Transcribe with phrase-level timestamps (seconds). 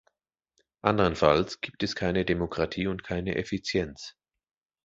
[0.81, 4.15] Andernfalls gibt es keine Demokratie und keine Effizienz.